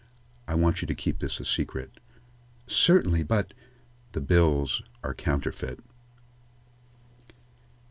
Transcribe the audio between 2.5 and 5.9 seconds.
"Certainly, but" "The bills are counterfeit."